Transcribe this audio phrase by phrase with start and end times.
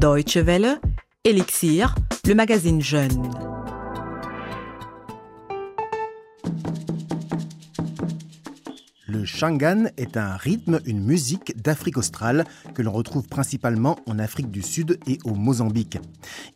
[0.00, 0.80] Deutsche Welle,
[1.24, 1.94] Elixir,
[2.26, 3.49] le magazine Jeune.
[9.20, 14.50] Le shangan est un rythme, une musique d'Afrique australe que l'on retrouve principalement en Afrique
[14.50, 15.98] du Sud et au Mozambique.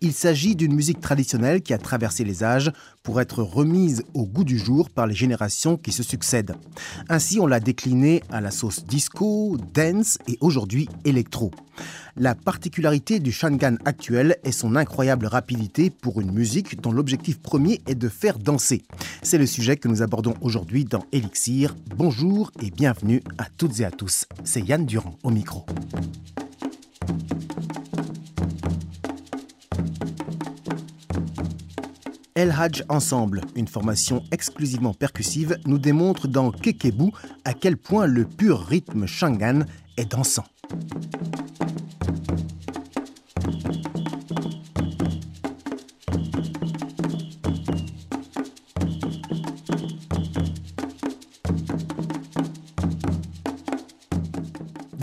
[0.00, 4.44] Il s'agit d'une musique traditionnelle qui a traversé les âges pour être remise au goût
[4.44, 6.56] du jour par les générations qui se succèdent.
[7.10, 11.50] Ainsi, on l'a déclinée à la sauce disco, dance et aujourd'hui électro.
[12.16, 17.80] La particularité du shangan actuel est son incroyable rapidité pour une musique dont l'objectif premier
[17.88, 18.82] est de faire danser.
[19.22, 21.74] C'est le sujet que nous abordons aujourd'hui dans Elixir.
[21.96, 24.26] Bonjour et bienvenue à toutes et à tous.
[24.44, 25.64] C'est Yann Durand au micro.
[32.34, 37.10] El Hadj Ensemble, une formation exclusivement percussive, nous démontre dans Kekebu
[37.44, 39.60] à quel point le pur rythme shangan
[39.96, 40.44] est dansant.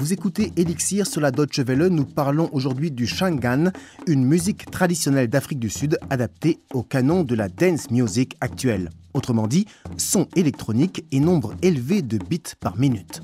[0.02, 1.86] Vous écoutez Elixir sur la Deutsche Welle.
[1.86, 3.72] Nous parlons aujourd'hui du Shangan,
[4.08, 8.90] une musique traditionnelle d'Afrique du Sud adaptée au canon de la dance music actuelle.
[9.14, 13.22] Autrement dit, son électronique et nombre élevé de bits par minute.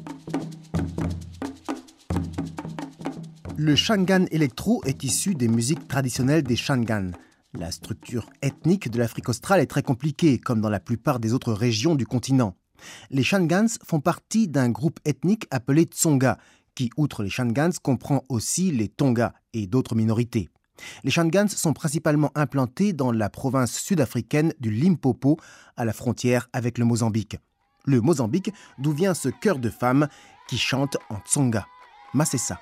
[3.55, 7.09] Le Shangan électro est issu des musiques traditionnelles des Shangan.
[7.55, 11.53] La structure ethnique de l'Afrique australe est très compliquée, comme dans la plupart des autres
[11.53, 12.53] régions du continent.
[13.09, 16.37] Les Shangans font partie d'un groupe ethnique appelé Tsonga,
[16.77, 20.47] qui, outre les Shangans, comprend aussi les Tonga et d'autres minorités.
[21.03, 25.37] Les Shangans sont principalement implantés dans la province sud-africaine du Limpopo,
[25.75, 27.37] à la frontière avec le Mozambique.
[27.85, 30.07] Le Mozambique, d'où vient ce chœur de femmes
[30.47, 31.65] qui chante en Tsonga.
[32.13, 32.59] Masessa.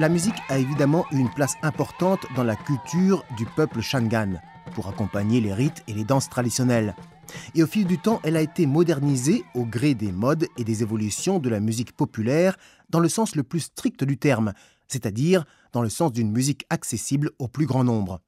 [0.00, 4.40] La musique a évidemment une place importante dans la culture du peuple Shangan,
[4.72, 6.96] pour accompagner les rites et les danses traditionnelles.
[7.54, 10.80] Et au fil du temps, elle a été modernisée au gré des modes et des
[10.80, 12.56] évolutions de la musique populaire
[12.88, 14.54] dans le sens le plus strict du terme,
[14.88, 15.44] c'est-à-dire
[15.74, 18.22] dans le sens d'une musique accessible au plus grand nombre.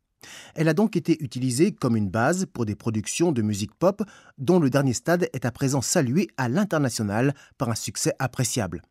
[0.55, 4.03] Elle a donc été utilisée comme une base pour des productions de musique pop
[4.37, 8.83] dont le dernier stade est à présent salué à l'international par un succès appréciable.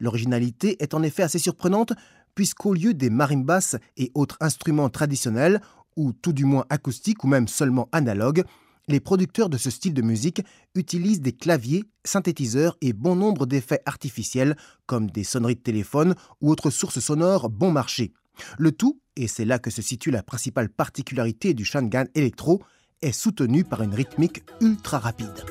[0.00, 1.92] L'originalité est en effet assez surprenante
[2.34, 5.60] puisqu'au lieu des marimbas et autres instruments traditionnels,
[5.96, 8.44] ou tout du moins acoustiques ou même seulement analogues,
[8.88, 10.42] les producteurs de ce style de musique
[10.74, 16.50] utilisent des claviers, synthétiseurs et bon nombre d'effets artificiels comme des sonneries de téléphone ou
[16.50, 18.12] autres sources sonores bon marché.
[18.58, 22.62] Le tout, et c'est là que se situe la principale particularité du Shangan électro,
[23.02, 25.44] est soutenu par une rythmique ultra rapide.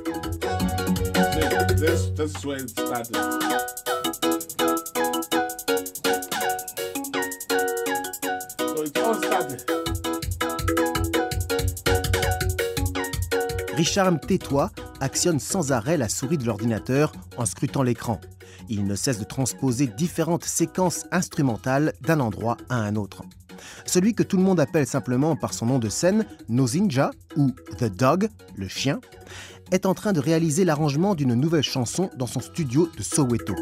[13.80, 18.20] Richard Tétois actionne sans arrêt la souris de l'ordinateur en scrutant l'écran.
[18.68, 23.24] Il ne cesse de transposer différentes séquences instrumentales d'un endroit à un autre.
[23.86, 27.86] Celui que tout le monde appelle simplement par son nom de scène, Nozinja ou The
[27.86, 29.00] Dog, le chien,
[29.72, 33.56] est en train de réaliser l'arrangement d'une nouvelle chanson dans son studio de Soweto.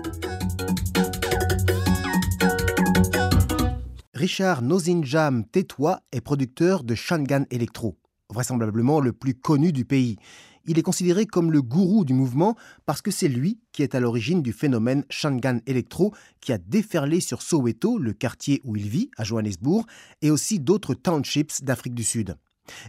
[4.15, 7.95] Richard Nozinjam Tétois est producteur de Shangan Electro
[8.31, 10.17] vraisemblablement le plus connu du pays.
[10.65, 14.01] Il est considéré comme le gourou du mouvement parce que c'est lui qui est à
[14.01, 19.09] l'origine du phénomène Shangan Electro qui a déferlé sur Soweto, le quartier où il vit,
[19.17, 19.85] à Johannesburg,
[20.21, 22.35] et aussi d'autres townships d'Afrique du Sud.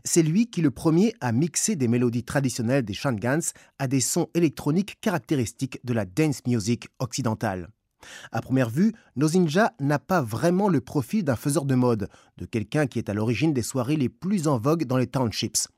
[0.05, 4.29] C'est lui qui le premier a mixé des mélodies traditionnelles des Shangans à des sons
[4.35, 7.69] électroniques caractéristiques de la dance music occidentale.
[8.33, 12.87] À première vue, Nozinja n'a pas vraiment le profil d'un faiseur de mode, de quelqu'un
[12.87, 15.69] qui est à l'origine des soirées les plus en vogue dans les townships.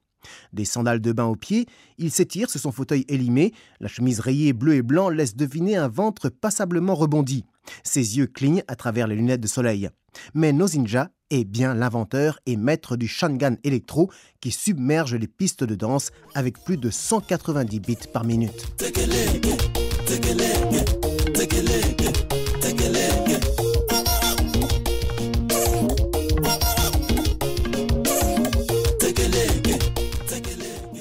[0.53, 1.67] Des sandales de bain aux pieds,
[1.99, 5.89] il s'étire sur son fauteuil élimé, la chemise rayée bleu et blanc laisse deviner un
[5.89, 7.45] ventre passablement rebondi.
[7.85, 9.89] Ses yeux clignent à travers les lunettes de soleil.
[10.35, 15.77] Mais Nozinja est bien l'inventeur et maître du Shangan Electro qui submerge les pistes de
[15.77, 18.67] danse avec plus de 190 bits par minute.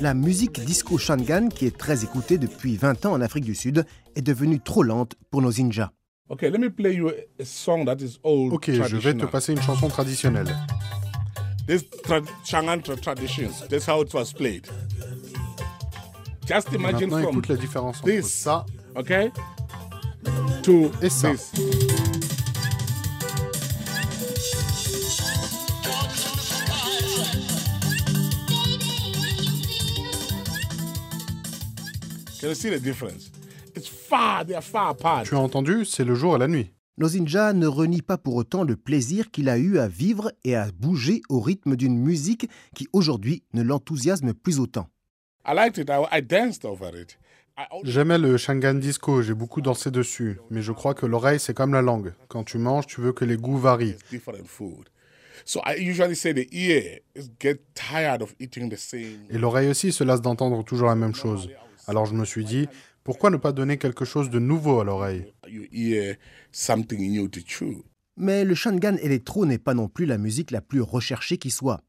[0.09, 3.85] La musique disco Shangan, qui est très écoutée depuis 20 ans en Afrique du Sud,
[4.15, 5.91] est devenue trop lente pour nos ninjas.
[6.29, 7.09] Ok, let me play you
[7.39, 8.51] a song that is old.
[8.51, 10.47] Ok, je vais te passer une chanson traditionnelle.
[11.67, 13.67] This tra Shangan tra traditions.
[13.69, 14.65] That's how it was played.
[16.47, 18.65] Just imagine Maintenant, from écoute la différence entre this, ça
[18.95, 19.29] okay,
[20.63, 21.33] to et ça.
[21.33, 21.51] this.
[32.39, 33.31] Can you see the difference?
[33.75, 35.25] It's far, they are far apart.
[35.25, 36.71] Tu as entendu C'est le jour et la nuit.
[36.97, 40.69] Nozinja ne renie pas pour autant le plaisir qu'il a eu à vivre et à
[40.71, 44.87] bouger au rythme d'une musique qui aujourd'hui ne l'enthousiasme plus autant.
[45.45, 45.89] I liked it.
[45.89, 47.17] I, I danced over it.
[47.57, 50.39] I also J'aimais le Shangan Disco, j'ai beaucoup dansé dessus.
[50.49, 52.13] Mais je crois que l'oreille, c'est comme la langue.
[52.29, 53.95] Quand tu manges, tu veux que les goûts varient.
[54.11, 54.89] different food.
[55.45, 59.25] So I usually say the ear is get tired of eating the same.
[59.29, 61.49] Et l'oreille aussi se lasse d'entendre toujours la même chose.
[61.89, 62.67] Alors je me suis dit,
[63.03, 65.33] pourquoi ne pas donner quelque chose de nouveau à l'oreille?
[68.15, 71.81] Mais le Shangan électro n'est pas non plus la musique la plus recherchée qui soit.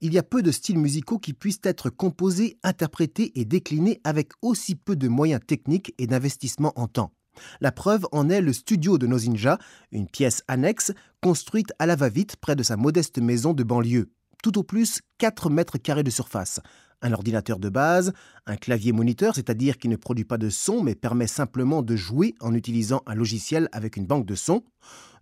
[0.00, 4.32] Il y a peu de styles musicaux qui puissent être composés, interprétés et déclinés avec
[4.42, 7.12] aussi peu de moyens techniques et d'investissement en temps.
[7.60, 9.58] La preuve en est le studio de Nozinja,
[9.92, 10.90] une pièce annexe
[11.22, 14.10] construite à la va-vite près de sa modeste maison de banlieue.
[14.42, 16.60] Tout au plus 4 mètres carrés de surface.
[17.02, 18.12] Un ordinateur de base,
[18.46, 22.34] un clavier moniteur, c'est-à-dire qui ne produit pas de son mais permet simplement de jouer
[22.40, 24.64] en utilisant un logiciel avec une banque de sons,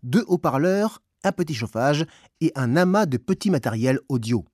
[0.03, 2.07] deux haut-parleurs, un petit chauffage
[2.41, 4.45] et un amas de petits matériels audio.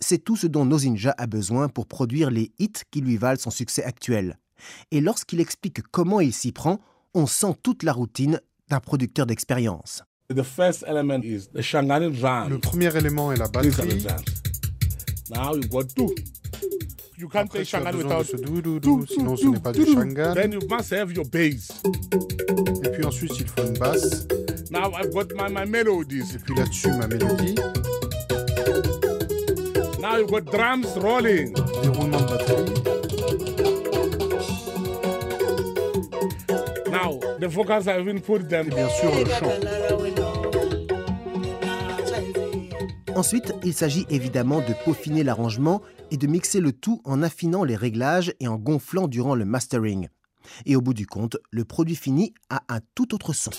[0.00, 3.50] C'est tout ce dont Nozinja a besoin pour produire les hits qui lui valent son
[3.50, 4.38] succès actuel.
[4.90, 6.80] Et lorsqu'il explique comment il s'y prend,
[7.14, 10.02] on sent toute la routine d'un producteur d'expérience.
[10.28, 12.50] The first element is the Shangani drum.
[12.50, 14.06] Le premier élément est la batterie.
[15.30, 16.14] Now you got two.
[17.18, 19.84] You can't Après, besoin de without ce two, doudou, two, sinon ce n'est pas du.
[19.86, 20.34] Shangan.
[20.34, 21.82] Then you must have your bass.
[22.84, 24.26] Et puis ensuite, il faut une basse.
[24.70, 26.34] Now I've got my, my melodies.
[26.34, 27.54] Et puis là-dessus, ma mélodie.
[30.00, 31.54] Now you've got drums rolling.
[31.82, 32.72] Déroulement de batterie.
[36.90, 38.66] Now the vocals I've even put them.
[38.68, 40.05] Et bien sûr, le chant.
[43.16, 45.80] Ensuite, il s'agit évidemment de peaufiner l'arrangement
[46.10, 50.08] et de mixer le tout en affinant les réglages et en gonflant durant le mastering.
[50.66, 53.52] Et au bout du compte, le produit fini a un tout autre son.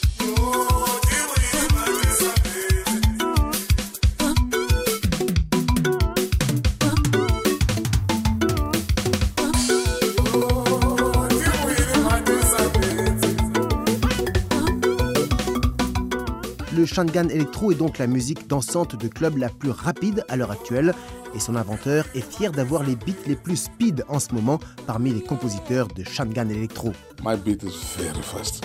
[16.78, 20.52] Le Shangan Electro est donc la musique dansante de club la plus rapide à l'heure
[20.52, 20.94] actuelle
[21.34, 25.10] et son inventeur est fier d'avoir les beats les plus speed en ce moment parmi
[25.12, 26.92] les compositeurs de Shangan Electro.
[27.24, 28.64] My beat is very fast.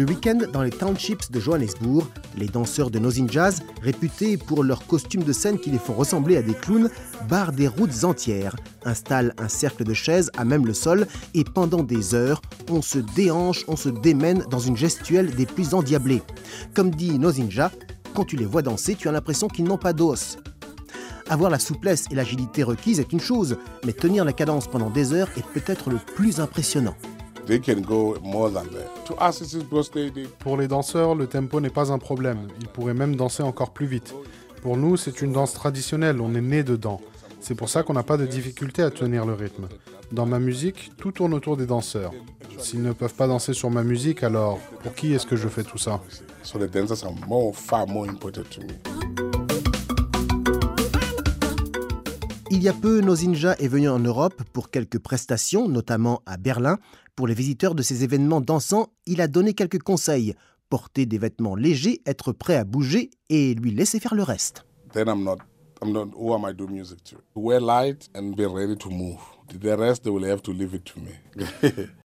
[0.00, 2.06] Le week-end, dans les townships de Johannesburg,
[2.38, 6.42] les danseurs de Nozinjas, réputés pour leurs costumes de scène qui les font ressembler à
[6.42, 6.88] des clowns,
[7.28, 11.82] barrent des routes entières, installent un cercle de chaises à même le sol et pendant
[11.82, 12.40] des heures,
[12.70, 16.22] on se déhanche, on se démène dans une gestuelle des plus endiablées.
[16.72, 17.70] Comme dit Nozinja,
[18.14, 20.38] quand tu les vois danser, tu as l'impression qu'ils n'ont pas d'os.
[21.28, 25.12] Avoir la souplesse et l'agilité requises est une chose, mais tenir la cadence pendant des
[25.12, 26.96] heures est peut-être le plus impressionnant.
[27.46, 29.04] They can go more than that.
[29.06, 32.48] To us, it's because they, they Pour les danseurs, le tempo n'est pas un problème.
[32.60, 34.14] Ils pourraient même danser encore plus vite.
[34.62, 37.00] Pour nous, c'est une danse traditionnelle, on est né dedans.
[37.40, 39.68] C'est pour ça qu'on n'a pas de difficulté à tenir le rythme.
[40.12, 42.12] Dans ma musique, tout tourne autour des danseurs.
[42.58, 45.62] S'ils ne peuvent pas danser sur ma musique, alors pour qui est-ce que je fais
[45.62, 46.00] tout ça?
[46.42, 48.89] So the dancers are more, far more important to me.
[52.52, 56.78] Il y a peu, Nozinja est venu en Europe pour quelques prestations, notamment à Berlin.
[57.14, 60.34] Pour les visiteurs de ces événements dansants, il a donné quelques conseils.
[60.68, 64.66] Porter des vêtements légers, être prêt à bouger et lui laisser faire le reste.
[64.92, 65.38] Then I'm not,
[70.98, 71.12] me.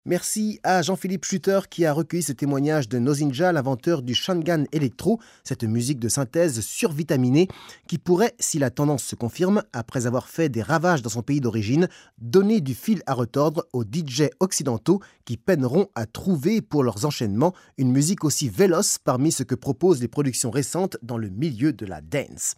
[0.06, 5.22] Merci à Jean-Philippe Schutter qui a recueilli ce témoignage de Nozinja, l'inventeur du Shangan Electro,
[5.46, 7.48] cette musique de synthèse survitaminée
[7.88, 11.40] qui pourrait, si la tendance se confirme, après avoir fait des ravages dans son pays
[11.40, 17.06] d'origine, donner du fil à retordre aux DJ occidentaux qui peineront à trouver pour leurs
[17.06, 21.72] enchaînements une musique aussi véloce parmi ce que proposent les productions récentes dans le milieu
[21.72, 22.56] de la dance.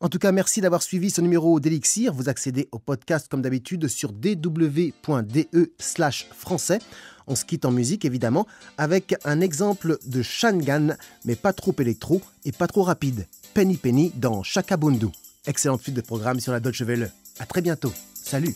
[0.00, 2.12] En tout cas, merci d'avoir suivi ce numéro d'Elixir.
[2.12, 6.78] Vous accédez au podcast comme d'habitude sur dw.de slash français.
[7.26, 8.46] On se quitte en musique évidemment
[8.78, 13.26] avec un exemple de Shangan, mais pas trop électro et pas trop rapide.
[13.54, 15.08] Penny Penny dans Chakabundu.
[15.46, 17.10] Excellente suite de programme sur la Deutsche Welle.
[17.38, 17.92] À très bientôt.
[18.14, 18.54] Salut.